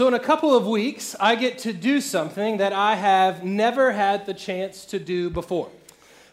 [0.00, 3.92] So, in a couple of weeks, I get to do something that I have never
[3.92, 5.68] had the chance to do before.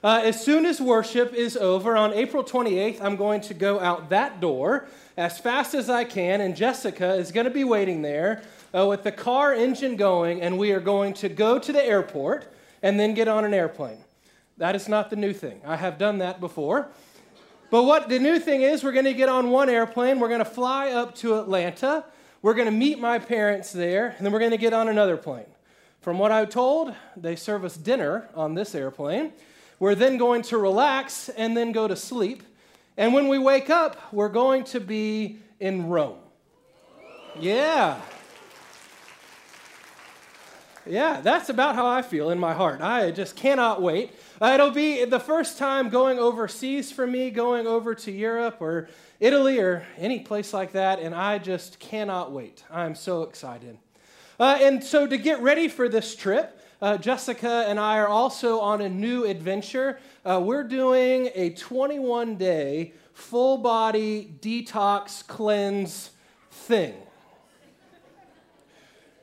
[0.02, 4.10] Uh, as soon as worship is over on April 28th, I'm going to go out
[4.10, 8.42] that door as fast as I can, and Jessica is going to be waiting there
[8.74, 12.50] uh, with the car engine going, and we are going to go to the airport
[12.82, 14.00] and then get on an airplane.
[14.56, 15.60] That is not the new thing.
[15.66, 16.88] I have done that before.
[17.70, 20.40] But what the new thing is, we're going to get on one airplane, we're going
[20.40, 22.06] to fly up to Atlanta.
[22.48, 25.18] We're going to meet my parents there, and then we're going to get on another
[25.18, 25.48] plane.
[26.00, 29.34] From what I'm told, they serve us dinner on this airplane.
[29.80, 32.44] We're then going to relax and then go to sleep.
[32.96, 36.20] And when we wake up, we're going to be in Rome.
[37.38, 38.00] Yeah.
[40.90, 42.82] Yeah, that's about how I feel in my heart.
[42.82, 44.12] I just cannot wait.
[44.42, 48.88] Uh, it'll be the first time going overseas for me, going over to Europe or
[49.20, 52.64] Italy or any place like that, and I just cannot wait.
[52.72, 53.78] I'm so excited.
[54.40, 58.60] Uh, and so, to get ready for this trip, uh, Jessica and I are also
[58.60, 60.00] on a new adventure.
[60.24, 66.12] Uh, we're doing a 21 day full body detox cleanse
[66.52, 66.94] thing.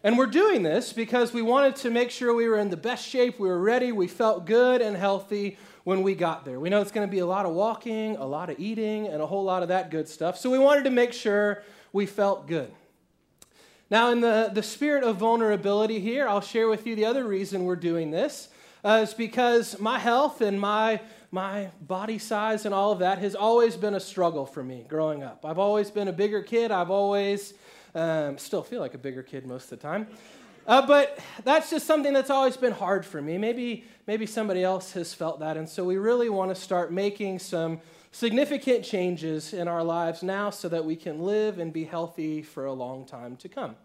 [0.04, 3.08] And we're doing this because we wanted to make sure we were in the best
[3.08, 6.60] shape, we were ready, we felt good and healthy when we got there.
[6.60, 9.22] We know it's going to be a lot of walking, a lot of eating, and
[9.22, 10.36] a whole lot of that good stuff.
[10.36, 11.62] So we wanted to make sure
[11.94, 12.70] we felt good.
[13.90, 17.64] Now, in the, the spirit of vulnerability here, I'll share with you the other reason
[17.64, 18.48] we're doing this.
[18.84, 23.34] Uh, is because my health and my, my body size and all of that has
[23.34, 25.46] always been a struggle for me growing up.
[25.46, 26.70] I've always been a bigger kid.
[26.70, 27.54] I've always
[27.94, 30.06] um, still feel like a bigger kid most of the time.
[30.66, 33.36] Uh, but that's just something that's always been hard for me.
[33.36, 35.56] Maybe, maybe somebody else has felt that.
[35.56, 37.80] And so we really want to start making some
[38.12, 42.64] significant changes in our lives now so that we can live and be healthy for
[42.64, 43.76] a long time to come.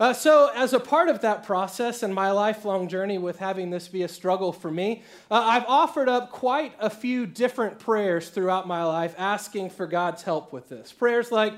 [0.00, 3.86] Uh, so, as a part of that process and my lifelong journey with having this
[3.86, 8.66] be a struggle for me, uh, I've offered up quite a few different prayers throughout
[8.66, 10.92] my life asking for God's help with this.
[10.92, 11.54] Prayers like,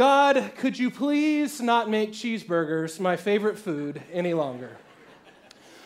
[0.00, 4.78] God, could you please not make cheeseburgers my favorite food any longer?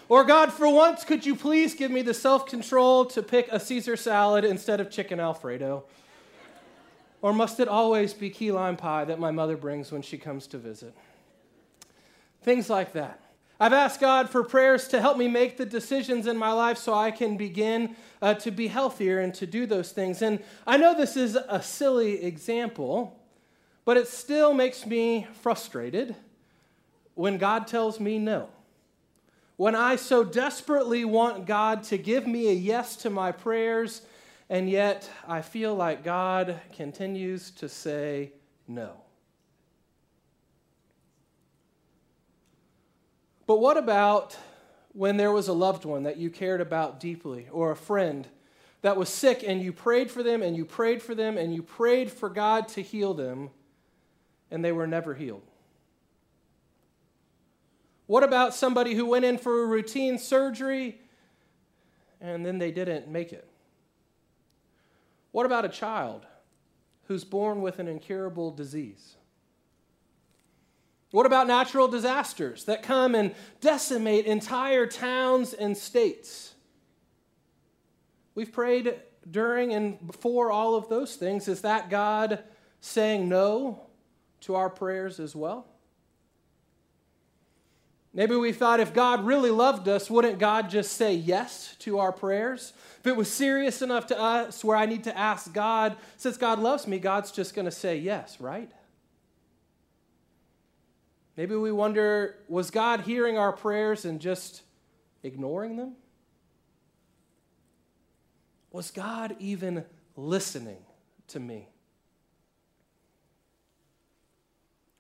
[0.09, 3.59] Or, God, for once, could you please give me the self control to pick a
[3.59, 5.83] Caesar salad instead of chicken Alfredo?
[7.23, 10.47] Or must it always be key lime pie that my mother brings when she comes
[10.47, 10.95] to visit?
[12.45, 13.21] Things like that.
[13.59, 16.95] I've asked God for prayers to help me make the decisions in my life so
[16.95, 20.23] I can begin uh, to be healthier and to do those things.
[20.23, 20.39] And
[20.69, 23.19] I know this is a silly example,
[23.85, 26.15] but it still makes me frustrated
[27.15, 28.49] when God tells me no.
[29.57, 34.03] When I so desperately want God to give me a yes to my prayers,
[34.49, 38.33] and yet I feel like God continues to say
[38.67, 38.93] no.
[43.47, 44.37] But what about
[44.93, 48.27] when there was a loved one that you cared about deeply, or a friend
[48.83, 51.63] that was sick and you prayed for them and you prayed for them and you
[51.63, 53.51] prayed for God to heal them?
[54.55, 55.43] And they were never healed?
[58.07, 61.01] What about somebody who went in for a routine surgery
[62.21, 63.49] and then they didn't make it?
[65.33, 66.25] What about a child
[67.09, 69.17] who's born with an incurable disease?
[71.11, 76.55] What about natural disasters that come and decimate entire towns and states?
[78.37, 81.49] We've prayed during and before all of those things.
[81.49, 82.45] Is that God
[82.81, 83.84] saying no
[84.45, 85.67] to our prayers as well?
[88.13, 92.13] Maybe we thought if God really loved us, wouldn't God just say yes to our
[92.13, 92.73] prayers?
[93.01, 96.61] If it was serious enough to us where I need to ask God, since God
[96.61, 98.71] loves me, God's just going to say yes, right?
[101.37, 104.63] Maybe we wonder was God hearing our prayers and just
[105.25, 105.97] ignoring them?
[108.71, 109.85] Was God even
[110.17, 110.85] listening
[111.29, 111.69] to me?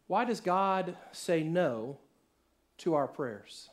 [0.06, 1.98] Why does God say no
[2.78, 3.70] to our prayers?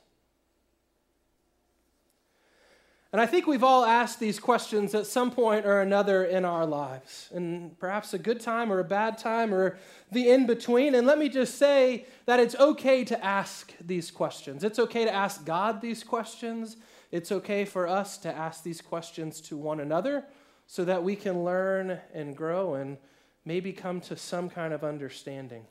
[3.12, 6.66] And I think we've all asked these questions at some point or another in our
[6.66, 9.78] lives, and perhaps a good time or a bad time or
[10.14, 10.96] the in between.
[10.96, 14.64] And let me just say that it's okay to ask these questions.
[14.64, 16.78] It's okay to ask God these questions.
[17.12, 20.24] It's okay for us to ask these questions to one another
[20.66, 22.98] so that we can learn and grow and
[23.44, 25.66] maybe come to some kind of understanding.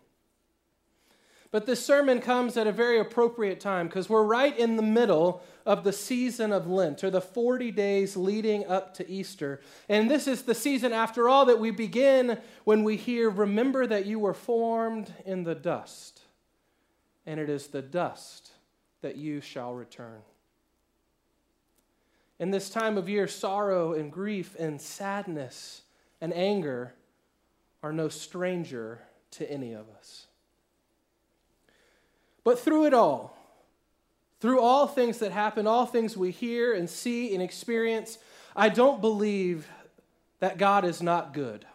[1.53, 5.43] But this sermon comes at a very appropriate time because we're right in the middle
[5.67, 9.61] of the season of Lent, or the 40 days leading up to Easter.
[9.89, 14.07] And this is the season, after all, that we begin when we hear, Remember that
[14.07, 16.23] you were formed in the dust.
[17.27, 18.53] and it is the dust
[19.03, 20.21] that you shall return.
[22.39, 25.83] In this time of year, sorrow and grief and sadness
[26.21, 26.95] and anger
[27.83, 29.03] are no stranger
[29.33, 30.27] to any of us.
[32.45, 33.37] But through it all,
[34.41, 38.19] through all things that happen, all things we hear and see and experience,
[38.57, 39.69] I don't believe
[40.41, 41.67] that God is not good.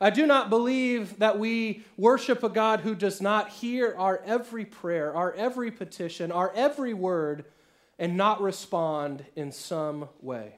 [0.00, 4.66] I do not believe that we worship a God who does not hear our every
[4.66, 7.46] prayer, our every petition, our every word,
[7.98, 10.56] and not respond in some way.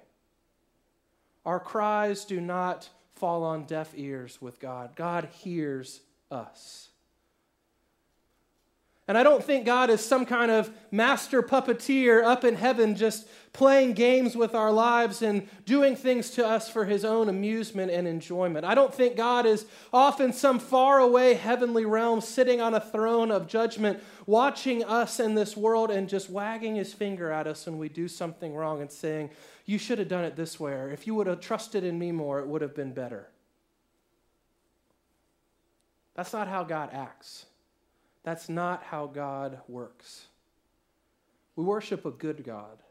[1.45, 4.97] Our cries do not fall on deaf ears with God.
[4.97, 6.01] God hears
[6.31, 6.89] us.
[9.09, 13.29] And I don't think God is some kind of master puppeteer up in heaven just
[13.53, 18.09] playing games with our lives and doing things to us for his own amusement and
[18.09, 18.65] enjoyment.
[18.65, 23.31] I don't think God is off in some faraway heavenly realm sitting on a throne
[23.31, 27.79] of judgment watching us in this world and just wagging his finger at us when
[27.79, 29.31] we do something wrong and saying,
[29.67, 32.11] You should have done it this way, or if you would have trusted in me
[32.11, 33.29] more, it would have been better.
[36.17, 37.47] That's not how God acts.
[38.27, 40.27] That's not how God works.
[41.55, 42.83] We worship a good God,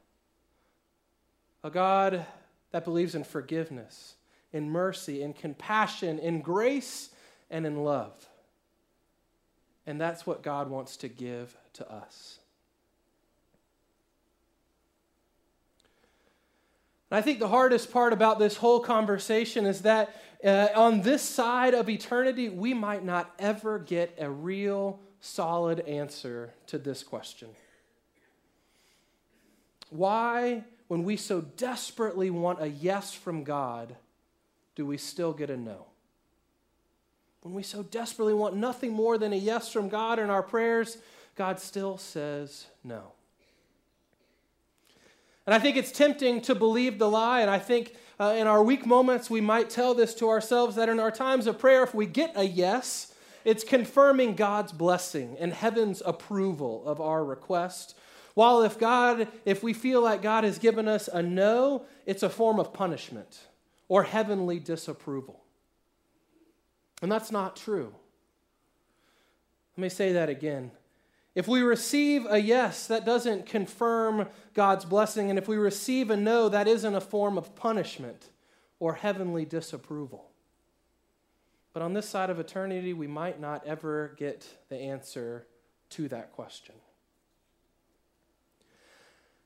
[1.62, 2.26] a God
[2.72, 4.16] that believes in forgiveness,
[4.54, 7.10] in mercy, in compassion, in grace,
[7.50, 8.14] and in love.
[9.86, 12.40] And that's what God wants to give to us.
[17.12, 20.16] And I think the hardest part about this whole conversation is that
[20.46, 26.54] uh, on this side of eternity, we might not ever get a real solid answer
[26.68, 27.50] to this question
[29.89, 33.95] Why, when we so desperately want a yes from God,
[34.75, 35.88] do we still get a no?
[37.42, 40.98] When we so desperately want nothing more than a yes from God in our prayers,
[41.36, 43.12] God still says no.
[45.45, 48.63] And I think it's tempting to believe the lie, and I think uh, in our
[48.63, 51.94] weak moments we might tell this to ourselves that in our times of prayer, if
[51.94, 53.13] we get a yes,
[53.45, 57.95] it's confirming God's blessing and heaven's approval of our request.
[58.33, 62.30] While if God, if we feel like God has given us a no, it's a
[62.30, 63.39] form of punishment
[63.88, 65.42] or heavenly disapproval.
[67.01, 67.94] And that's not true.
[69.77, 70.71] Let me say that again.
[71.36, 75.30] If we receive a yes, that doesn't confirm God's blessing.
[75.30, 78.30] And if we receive a no, that isn't a form of punishment
[78.80, 80.31] or heavenly disapproval.
[81.75, 85.45] But on this side of eternity, we might not ever get the answer
[85.89, 86.74] to that question.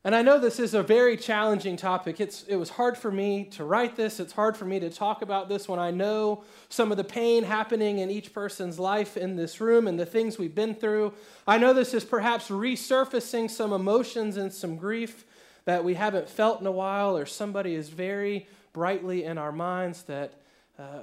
[0.04, 2.22] And I know this is a very challenging topic.
[2.22, 4.20] It's, it was hard for me to write this.
[4.20, 7.46] It's hard for me to talk about this when I know some of the pain
[7.46, 11.14] happening in each person's life in this room and the things we've been through.
[11.48, 15.26] I know this is perhaps resurfacing some emotions and some grief
[15.66, 20.04] that we haven't felt in a while, or somebody is very brightly in our minds
[20.04, 20.36] that
[20.78, 21.00] uh,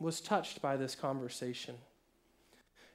[0.00, 1.76] was touched by this conversation.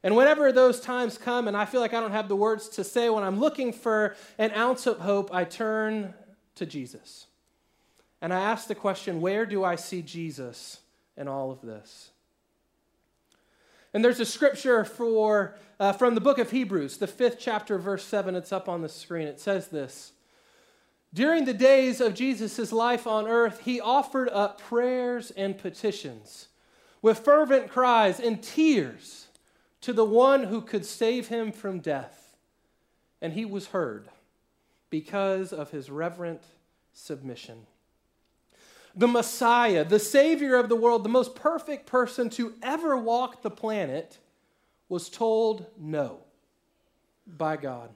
[0.04, 2.84] And whenever those times come and I feel like I don't have the words to
[2.84, 6.14] say, when I'm looking for an ounce of hope, I turn
[6.56, 7.28] to Jesus.
[8.22, 10.80] And I ask the question where do I see Jesus
[11.16, 12.10] in all of this?
[13.94, 18.04] And there's a scripture for, uh, from the book of Hebrews, the fifth chapter, verse
[18.04, 18.36] 7.
[18.36, 19.28] It's up on the screen.
[19.28, 20.12] It says this
[21.14, 26.50] During the days of Jesus' life on earth, he offered up prayers and petitions
[27.06, 29.28] with fervent cries and tears
[29.80, 32.36] to the one who could save him from death.
[33.22, 34.08] And he was heard
[34.90, 36.42] because of his reverent
[36.94, 37.68] submission.
[38.96, 43.52] The Messiah, the Savior of the world, the most perfect person to ever walk the
[43.52, 44.18] planet,
[44.90, 46.22] was told no
[47.28, 47.92] by God.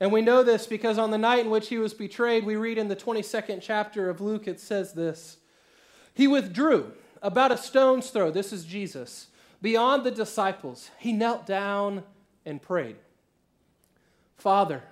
[0.00, 2.78] And we know this because on the night in which he was betrayed, we read
[2.78, 5.36] in the 22nd chapter of Luke, it says this
[6.14, 6.94] He withdrew
[7.24, 9.28] about a stone's throw, this is Jesus,
[9.62, 12.04] beyond the disciples, he knelt down
[12.44, 12.96] and prayed
[14.36, 14.82] Father,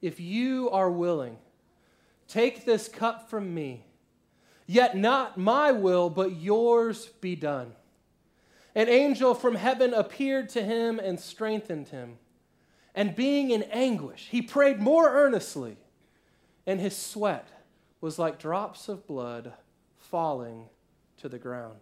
[0.00, 1.36] if you are willing,
[2.26, 3.84] take this cup from me,
[4.66, 7.72] yet not my will, but yours be done.
[8.74, 12.16] An angel from heaven appeared to him and strengthened him.
[12.94, 15.76] And being in anguish, he prayed more earnestly,
[16.66, 17.48] and his sweat
[18.00, 19.52] was like drops of blood
[19.98, 20.68] falling
[21.18, 21.80] to the ground.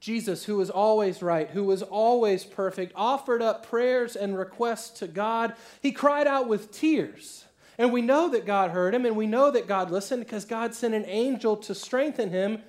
[0.00, 5.08] Jesus, who was always right, who was always perfect, offered up prayers and requests to
[5.08, 5.54] God.
[5.82, 7.44] He cried out with tears.
[7.76, 10.74] And we know that God heard him, and we know that God listened because God
[10.74, 12.62] sent an angel to strengthen him.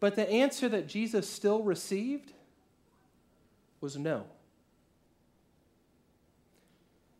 [0.00, 2.32] But the answer that Jesus still received
[3.80, 4.24] was no.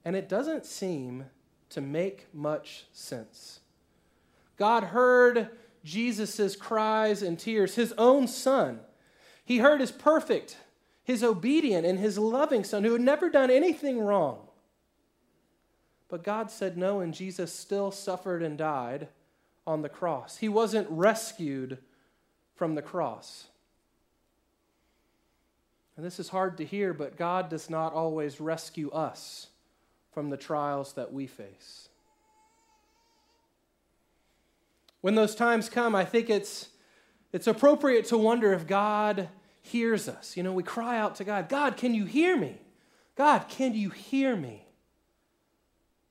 [0.05, 1.27] And it doesn't seem
[1.71, 3.61] to make much sense.
[4.57, 5.51] God heard
[5.85, 8.81] Jesus' cries and tears, his own son.
[9.45, 10.57] He heard his perfect,
[11.03, 14.47] his obedient, and his loving son who had never done anything wrong.
[16.09, 19.09] But God said no, and Jesus still suffered and died
[19.67, 20.39] on the cross.
[20.39, 21.79] He wasn't rescued
[22.55, 23.47] from the cross.
[25.97, 29.49] And this is hard to hear, but God does not always rescue us
[30.13, 31.90] from the trials that we face.
[35.01, 36.69] When those times come, I think it's,
[37.33, 39.29] it's appropriate to wonder if God
[39.63, 40.37] hears us.
[40.37, 42.59] You know, we cry out to God, God, can you hear me?
[43.17, 44.67] God, can you hear me?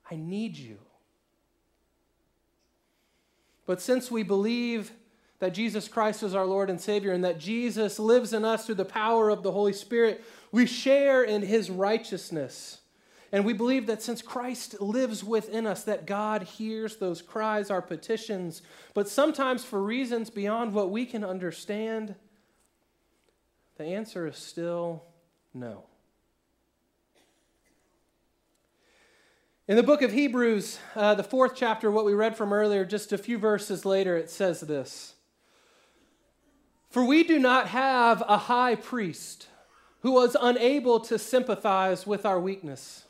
[0.10, 0.78] I need you.
[3.66, 4.92] But since we believe
[5.38, 8.76] that Jesus Christ is our Lord and Savior and that Jesus lives in us through
[8.76, 12.82] the power of the Holy Spirit, we share in his righteousness.
[13.32, 17.82] And we believe that since Christ lives within us, that God hears those cries, our
[17.82, 22.16] petitions, but sometimes for reasons beyond what we can understand,
[23.78, 25.04] the answer is still
[25.54, 25.84] no.
[29.68, 33.14] In the book of Hebrews, uh, the fourth chapter, what we read from earlier, just
[33.14, 35.14] a few verses later, it says this.
[36.90, 39.48] For we do not have a high priest
[40.02, 43.04] who was unable to sympathize with our weakness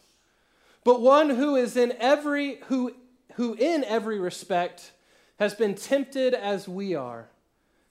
[0.89, 2.95] but one who is in every who
[3.35, 4.91] who in every respect
[5.37, 7.29] has been tempted as we are,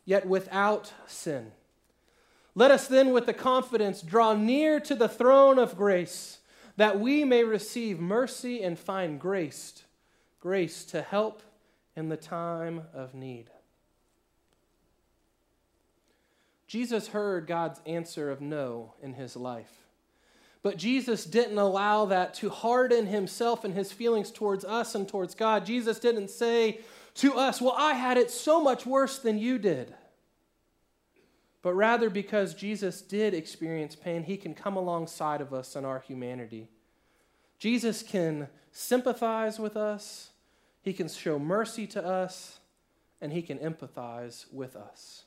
[0.04, 1.52] yet without sin.
[2.56, 6.38] Let us then with the confidence draw near to the throne of grace,
[6.76, 9.84] that we may receive mercy and find grace,
[10.40, 11.44] grace to help
[11.94, 13.48] in the time of need.
[16.66, 19.88] Jesus heard God's answer of no in his life.
[20.62, 25.34] But Jesus didn't allow that to harden himself and his feelings towards us and towards
[25.34, 25.64] God.
[25.64, 26.80] Jesus didn't say
[27.14, 29.94] to us, Well, I had it so much worse than you did.
[31.62, 36.00] But rather, because Jesus did experience pain, he can come alongside of us in our
[36.00, 36.68] humanity.
[37.58, 40.30] Jesus can sympathize with us,
[40.82, 42.60] he can show mercy to us,
[43.20, 45.24] and he can empathize with us.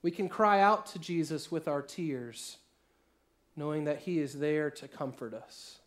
[0.00, 2.56] We can cry out to Jesus with our tears
[3.56, 5.78] knowing that He is there to comfort us.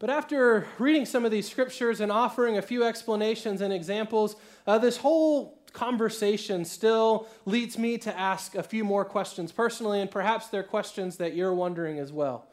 [0.00, 4.78] But after reading some of these scriptures and offering a few explanations and examples, uh,
[4.78, 10.48] this whole conversation still leads me to ask a few more questions personally, and perhaps
[10.48, 12.46] they're questions that you're wondering as well.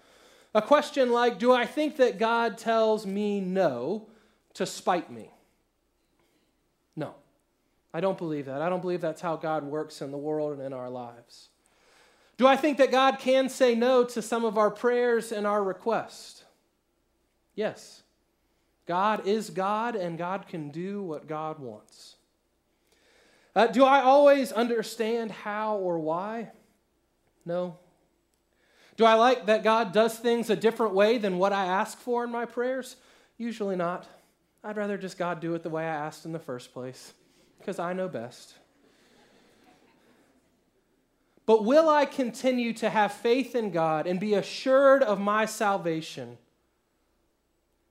[0.56, 4.08] A question like Do I think that God tells me no
[4.56, 5.30] to spite me?
[7.96, 8.62] I don't believe that.
[8.62, 11.48] I don't believe that's how God works in the world and in our lives.
[12.36, 15.64] Do I think that God can say no to some of our prayers and our
[15.64, 16.44] requests?
[17.56, 18.04] Yes.
[18.86, 22.18] God is God, and God can do what God wants.
[23.56, 26.52] Uh, do I always understand how or why?
[27.46, 27.78] No.
[28.98, 32.26] Do I like that God does things a different way than what I ask for
[32.26, 32.98] in my prayers?
[33.38, 34.06] Usually not.
[34.66, 37.14] I'd rather just God do it the way I asked in the first place
[37.66, 38.54] because I know best.
[41.48, 46.38] But will I continue to have faith in God and be assured of my salvation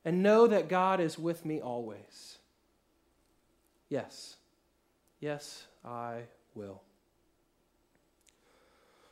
[0.05, 2.39] and know that God is with me always?
[3.89, 4.37] Yes.
[5.19, 6.23] Yes, I
[6.55, 6.81] will.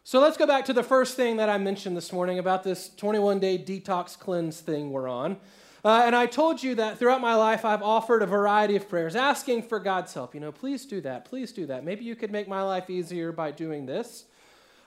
[0.05, 2.89] So let's go back to the first thing that I mentioned this morning about this
[2.97, 5.39] 21 day detox cleanse thing we're on.
[5.85, 9.17] Uh, and I told you that throughout my life, I've offered a variety of prayers,
[9.17, 10.33] asking for God's help.
[10.33, 11.25] You know, please do that.
[11.25, 11.85] Please do that.
[11.85, 14.27] Maybe you could make my life easier by doing this.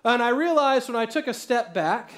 [0.06, 2.12] And I realized when I took a step back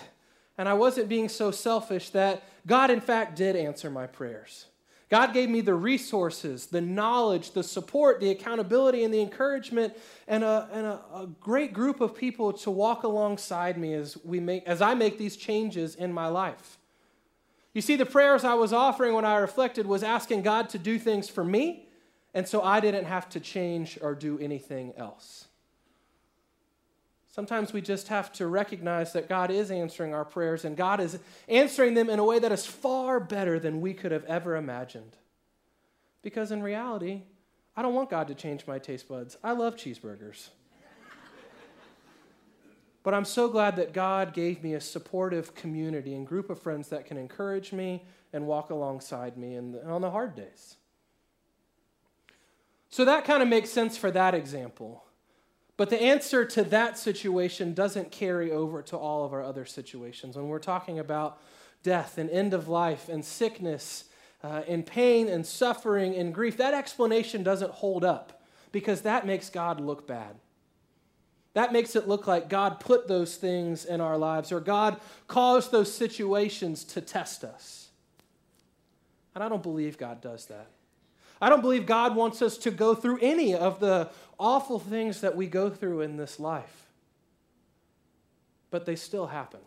[0.58, 4.66] and I wasn't being so selfish that God, in fact, did answer my prayers.
[5.10, 9.94] God gave me the resources, the knowledge, the support, the accountability, and the encouragement,
[10.28, 14.42] and, a, and a, a, great group of people to walk alongside me as, we
[14.42, 16.78] make, as I make these changes in my life.
[17.78, 20.98] You see, the prayers I was offering when I reflected was asking God to do
[20.98, 21.88] things for me,
[22.34, 25.46] and so I didn't have to change or do anything else.
[27.28, 31.20] Sometimes we just have to recognize that God is answering our prayers, and God is
[31.48, 35.16] answering them in a way that is far better than we could have ever imagined.
[36.24, 37.22] Because in reality,
[37.76, 39.38] I don't want God to change my taste buds.
[39.44, 40.50] I love cheeseburgers.
[43.08, 46.90] But I'm so glad that God gave me a supportive community and group of friends
[46.90, 50.76] that can encourage me and walk alongside me the, on the hard days.
[52.90, 55.06] So that kind of makes sense for that example.
[55.78, 60.36] But the answer to that situation doesn't carry over to all of our other situations.
[60.36, 61.42] When we're talking about
[61.84, 64.04] death and end of life and sickness
[64.44, 69.50] uh, and pain and suffering and grief, that explanation doesn't hold up because that makes
[69.50, 70.36] God look bad.
[71.58, 75.72] That makes it look like God put those things in our lives or God caused
[75.72, 77.90] those situations to test us.
[79.34, 80.68] And I don't believe God does that.
[81.42, 85.36] I don't believe God wants us to go through any of the awful things that
[85.36, 86.86] we go through in this life.
[88.70, 89.62] But they still happen,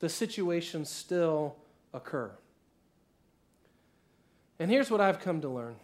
[0.00, 1.54] the situations still
[1.94, 2.32] occur.
[4.58, 5.76] And here's what I've come to learn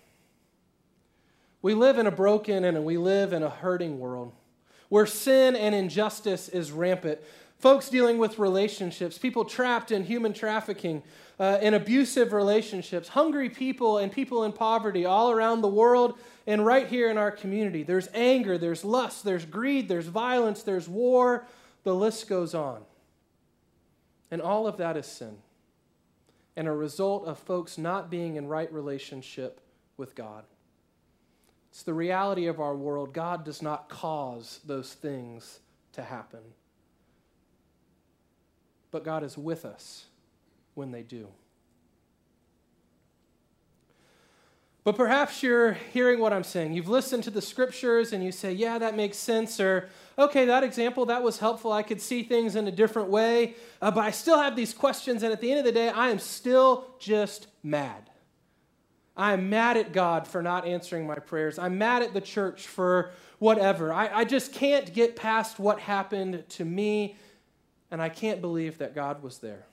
[1.62, 4.32] we live in a broken and we live in a hurting world
[4.88, 7.18] where sin and injustice is rampant.
[7.58, 11.02] Folks dealing with relationships, people trapped in human trafficking,
[11.40, 16.64] uh, in abusive relationships, hungry people and people in poverty all around the world and
[16.64, 17.82] right here in our community.
[17.82, 21.46] There's anger, there's lust, there's greed, there's violence, there's war.
[21.84, 22.82] The list goes on.
[24.30, 25.38] And all of that is sin
[26.56, 29.60] and a result of folks not being in right relationship
[29.96, 30.44] with God.
[31.76, 33.12] It's the reality of our world.
[33.12, 35.60] God does not cause those things
[35.92, 36.40] to happen.
[38.90, 40.06] But God is with us
[40.72, 41.28] when they do.
[44.84, 46.72] But perhaps you're hearing what I'm saying.
[46.72, 49.60] You've listened to the scriptures and you say, yeah, that makes sense.
[49.60, 51.72] Or, okay, that example, that was helpful.
[51.72, 53.54] I could see things in a different way.
[53.82, 55.22] Uh, but I still have these questions.
[55.22, 58.08] And at the end of the day, I am still just mad.
[59.16, 61.58] I am mad at God for not answering my prayers.
[61.58, 63.92] I'm mad at the church for whatever.
[63.92, 67.16] I, I just can't get past what happened to me.
[67.90, 69.66] And I can't believe that God was there.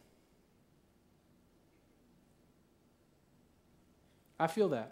[4.39, 4.91] I feel that.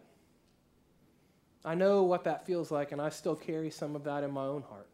[1.64, 4.46] I know what that feels like, and I still carry some of that in my
[4.46, 4.88] own heart.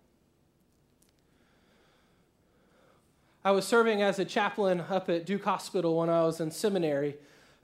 [3.46, 7.16] I was serving as a chaplain up at Duke Hospital when I was in seminary.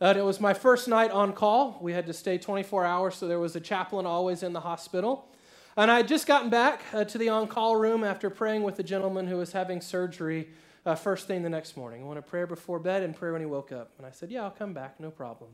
[0.02, 1.78] It was my first night on call.
[1.82, 5.30] We had to stay 24 hours, so there was a chaplain always in the hospital.
[5.76, 8.78] And I had just gotten back uh, to the on call room after praying with
[8.80, 10.50] a gentleman who was having surgery
[10.86, 12.04] uh, first thing the next morning.
[12.04, 13.92] I wanted prayer before bed and prayer when he woke up.
[13.98, 15.52] And I said, Yeah, I'll come back, no problem.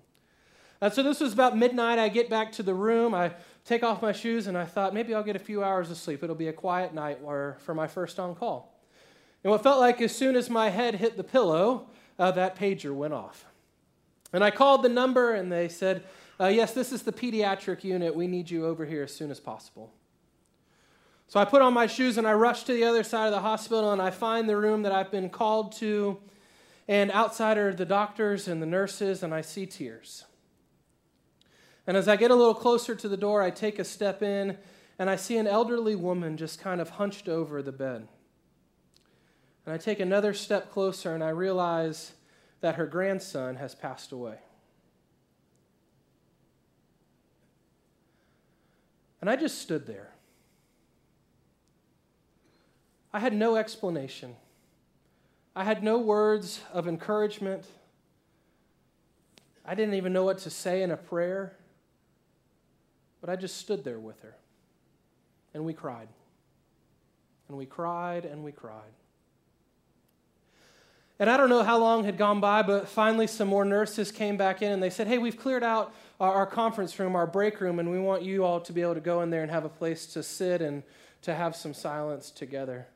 [0.81, 1.99] And so this was about midnight.
[1.99, 3.13] I get back to the room.
[3.13, 3.33] I
[3.65, 6.23] take off my shoes, and I thought maybe I'll get a few hours of sleep.
[6.23, 8.73] It'll be a quiet night for my first on call.
[9.43, 12.93] And what felt like as soon as my head hit the pillow, uh, that pager
[12.93, 13.45] went off.
[14.31, 16.03] And I called the number, and they said,
[16.39, 18.15] uh, Yes, this is the pediatric unit.
[18.15, 19.93] We need you over here as soon as possible.
[21.27, 23.41] So I put on my shoes and I rush to the other side of the
[23.41, 26.17] hospital, and I find the room that I've been called to.
[26.87, 30.25] And outside are the doctors and the nurses, and I see tears.
[31.89, 34.57] And as I get a little closer to the door, I take a step in
[34.99, 38.07] and I see an elderly woman just kind of hunched over the bed.
[39.65, 42.11] And I take another step closer and I realize
[42.61, 44.37] that her grandson has passed away.
[49.21, 50.09] And I just stood there.
[53.11, 54.35] I had no explanation.
[55.55, 57.65] I had no words of encouragement.
[59.65, 61.55] I didn't even know what to say in a prayer.
[63.19, 64.35] But I just stood there with her.
[65.53, 66.07] And we cried.
[67.47, 68.93] And we cried and we cried.
[71.19, 74.37] And I don't know how long had gone by, but finally some more nurses came
[74.37, 77.59] back in and they said, Hey, we've cleared out our, our, conference room, our break
[77.59, 79.65] room, and we want you all to be able to go in there and have
[79.65, 80.81] a place to sit and
[81.21, 82.87] to have some silence together.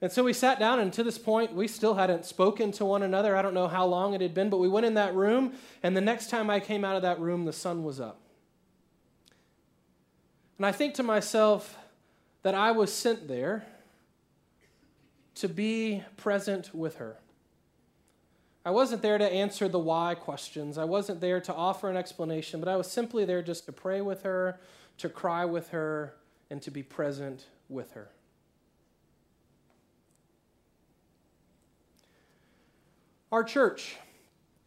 [0.00, 3.02] And so we sat down, and to this point, we still hadn't spoken to one
[3.02, 3.36] another.
[3.36, 5.96] I don't know how long it had been, but we went in that room, and
[5.96, 8.20] the next time I came out of that room, the sun was up.
[10.56, 11.76] And I think to myself
[12.42, 13.66] that I was sent there
[15.40, 17.16] to be present with her.
[18.64, 20.76] I wasn't there to answer the why questions.
[20.76, 24.00] I wasn't there to offer an explanation, but I was simply there just to pray
[24.00, 24.58] with her,
[24.98, 26.14] to cry with her,
[26.50, 28.10] and to be present with her.
[33.30, 33.96] Our church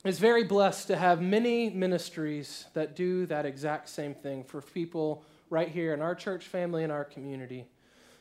[0.06, 5.24] is very blessed to have many ministries that do that exact same thing for people
[5.50, 7.68] right here in our church family and our community.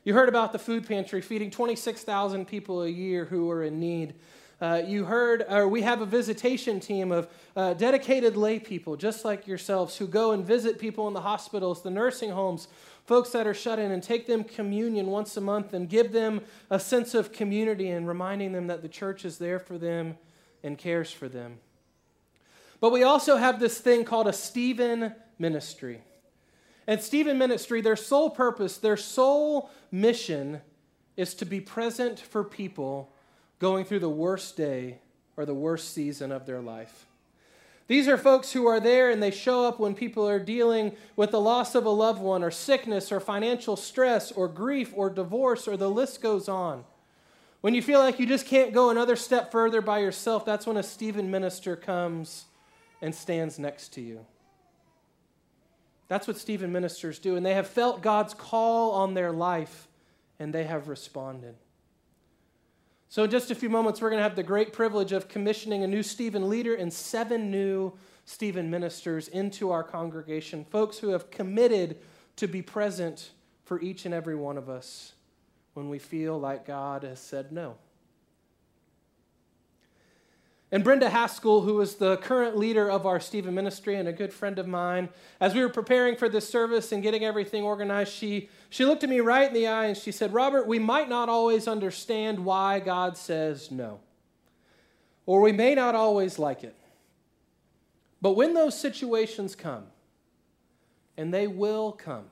[0.03, 4.15] You heard about the food pantry feeding 26,000 people a year who are in need.
[4.59, 9.25] Uh, you heard, or we have a visitation team of uh, dedicated lay people, just
[9.25, 12.69] like yourselves, who go and visit people in the hospitals, the nursing homes,
[13.05, 16.41] folks that are shut in, and take them communion once a month and give them
[16.71, 20.17] a sense of community and reminding them that the church is there for them
[20.63, 21.59] and cares for them.
[22.81, 26.03] But we also have this thing called a Stephen ministry.
[26.90, 30.61] And Stephen Ministry, their sole purpose, their sole mission
[31.16, 33.12] is to be present for people
[33.61, 34.98] going through the worst day
[35.37, 37.07] or the worst season of their life.
[37.87, 41.31] These are folks who are there and they show up when people are dealing with
[41.31, 45.68] the loss of a loved one or sickness or financial stress or grief or divorce
[45.68, 46.85] or the list goes on.
[47.61, 50.76] When you feel like you just can't go another step further by yourself, that's when
[50.76, 52.46] a Stephen minister comes
[53.00, 54.26] and stands next to you.
[56.11, 57.37] That's what Stephen ministers do.
[57.37, 59.87] And they have felt God's call on their life
[60.40, 61.55] and they have responded.
[63.09, 65.85] So, in just a few moments, we're going to have the great privilege of commissioning
[65.85, 67.92] a new Stephen leader and seven new
[68.25, 71.99] Stephen ministers into our congregation, folks who have committed
[72.35, 73.31] to be present
[73.64, 75.12] for each and every one of us
[75.75, 77.77] when we feel like God has said no.
[80.73, 84.33] And Brenda Haskell, who is the current leader of our Stephen ministry and a good
[84.33, 85.09] friend of mine,
[85.41, 89.11] as we were preparing for this service and getting everything organized, she, she looked at
[89.11, 92.79] me right in the eye and she said, Robert, we might not always understand why
[92.79, 93.99] God says no,
[95.27, 96.77] or we may not always like it.
[98.23, 99.87] But when those situations come,
[101.17, 102.27] and they will come,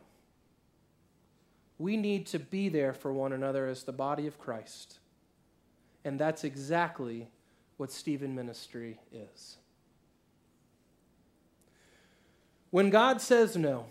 [1.78, 4.98] we need to be there for one another as the body of Christ.
[6.04, 7.28] And that's exactly
[7.78, 9.56] what Stephen ministry is.
[12.70, 13.86] When God says no,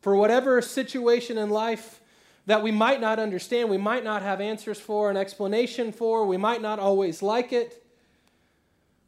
[0.00, 2.00] for whatever situation in life
[2.46, 6.36] that we might not understand, we might not have answers for, an explanation for, we
[6.36, 7.84] might not always like it,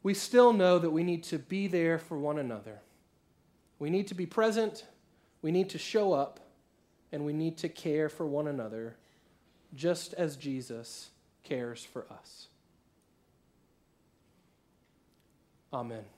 [0.01, 2.81] we still know that we need to be there for one another.
[3.79, 4.85] We need to be present,
[5.41, 6.39] we need to show up,
[7.11, 8.97] and we need to care for one another
[9.75, 11.09] just as Jesus
[11.43, 12.47] cares for us.
[15.73, 16.12] Amen.